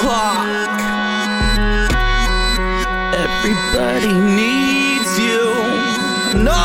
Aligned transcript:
clock. 0.00 0.46
Everybody 3.24 4.12
needs 4.12 5.12
you. 5.18 5.44
No, 6.50 6.64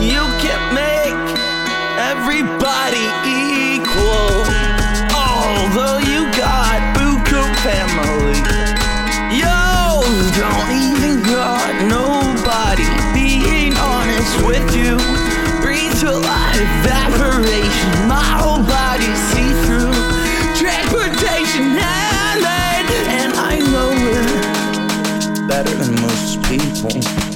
you 0.00 0.22
can't 0.42 0.66
make 0.72 1.24
everybody 2.12 3.04
equal. 3.26 4.32
Although 5.12 5.98
you 6.10 6.20
got 6.44 6.80
Buku 6.96 7.42
family. 7.66 8.38
Yo, 9.42 9.58
don't 10.40 10.70
even 10.88 11.22
got 11.22 11.70
nobody 11.96 12.86
being 13.12 13.74
honest 13.76 14.34
with 14.46 14.68
you. 14.74 15.23
Better 25.64 25.84
than 25.84 26.00
most 26.02 26.42
people. 26.42 27.33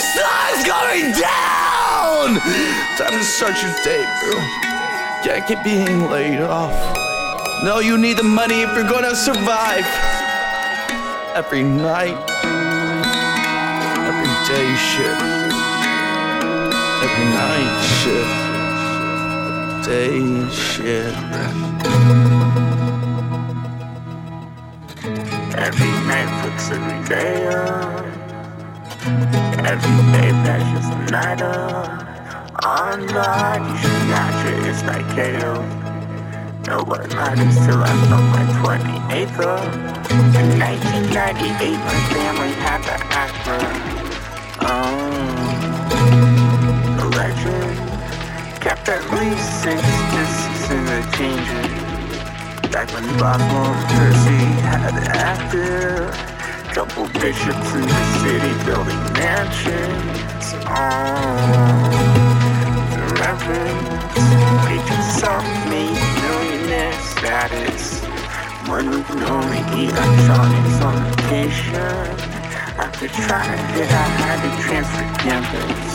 Sun's 0.00 0.64
going 0.66 1.12
down! 1.12 2.40
Time 2.96 3.12
to 3.12 3.24
start 3.24 3.60
your 3.62 3.74
day, 3.84 4.04
bro. 4.20 4.34
Can't 5.22 5.46
keep 5.46 5.62
being 5.62 6.10
laid 6.10 6.40
off. 6.40 6.74
No, 7.62 7.78
you 7.80 7.98
need 7.98 8.16
the 8.16 8.22
money 8.22 8.62
if 8.62 8.74
you're 8.74 8.88
gonna 8.88 9.14
survive. 9.14 9.84
Every 11.34 11.62
night, 11.62 12.16
every 14.08 14.32
day 14.48 14.68
shift, 14.88 15.22
every 17.04 17.26
night 17.36 17.74
shift, 18.00 18.34
day 19.86 20.48
shift. 20.50 21.16
Every 25.56 25.92
night 26.08 26.30
puts 26.42 26.70
every 26.70 27.00
day 27.08 27.46
up. 27.48 28.29
Every 29.02 30.12
day. 30.12 30.30
On 32.62 33.06
God, 33.06 33.60
you 33.66 33.76
should 33.78 34.08
not 34.10 34.32
your 34.44 34.60
it's 34.68 34.82
like 34.84 35.06
KO. 35.16 35.64
No 36.68 36.84
one 36.84 37.08
matters 37.08 37.56
till 37.64 37.82
I 37.82 37.92
felt 38.06 38.26
my 38.30 38.44
28th 38.60 39.40
up. 39.40 39.64
In 40.36 40.58
1998, 40.60 41.80
my 41.80 42.00
family 42.12 42.52
had 42.60 42.80
the 42.84 42.96
Acura. 43.16 43.72
Oh, 44.60 45.08
the 46.98 47.06
legend 47.16 47.78
kept 48.60 48.86
at 48.88 49.02
least 49.16 49.46
six 49.62 49.80
discs 50.12 50.70
in 50.70 50.84
the 50.84 51.00
changer. 51.16 51.64
Back 52.70 52.92
when 52.92 53.06
Buffalo 53.18 53.72
Percy 53.96 54.42
had 54.60 54.92
active 55.16 56.39
Couple 56.74 57.08
bishops 57.20 57.74
in 57.74 57.82
the 57.82 58.02
city 58.22 58.54
building 58.64 59.02
mansions. 59.18 60.54
Oh, 60.70 61.90
the 62.94 63.02
reverence 63.18 63.90
Preaching 64.64 65.04
self-made 65.18 65.98
millionaire 66.22 66.92
status 67.02 68.04
One 68.68 68.86
who 68.86 69.02
can 69.02 69.22
only 69.24 69.58
eat 69.82 69.90
electronics 69.90 70.80
on 70.80 70.94
vacation 71.10 72.06
After 72.78 73.08
trying 73.08 73.66
it, 73.74 73.90
I 73.90 74.06
had 74.22 74.38
to 74.46 74.50
transfer 74.62 75.08
campus. 75.26 75.90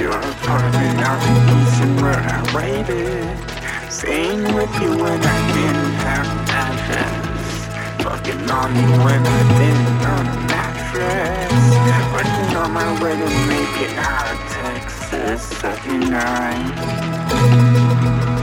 Your 0.00 0.16
apartment 0.16 1.00
out 1.00 1.20
in 1.26 1.58
Easton 1.58 1.96
where 1.96 2.22
I 2.22 2.38
waited 2.54 3.90
Staying 3.90 4.44
with 4.54 4.72
you 4.80 4.90
when 4.90 5.20
I 5.20 5.38
didn't 5.54 5.94
have 6.06 6.26
an 6.26 6.48
address. 6.54 7.27
Fucking 8.04 8.50
on 8.50 8.72
me 8.74 8.84
when 9.04 9.22
I 9.26 9.40
didn't 9.58 10.02
own 10.12 10.26
a 10.26 10.38
mattress. 10.52 11.54
Working 12.14 12.56
on 12.56 12.70
my 12.72 12.90
way 13.02 13.14
to 13.16 13.28
make 13.52 13.76
it 13.86 13.98
out 13.98 14.26
of 14.32 14.38
Texas 14.50 15.42
79. 15.58 16.08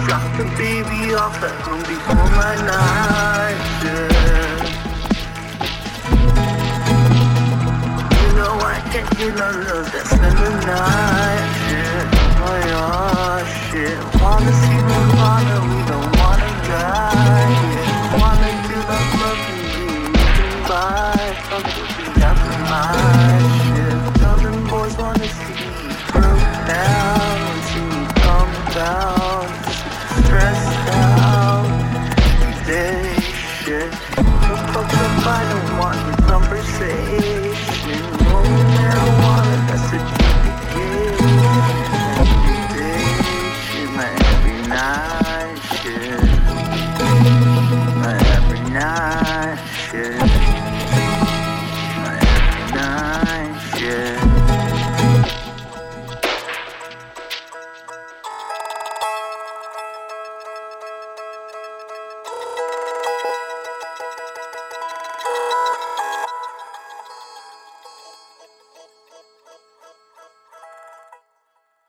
Drop 0.06 0.26
the 0.38 0.46
baby 0.58 1.14
off 1.16 1.42
at 1.44 1.56
home 1.62 1.84
before 1.84 2.30
my 2.36 2.56
night 2.68 3.45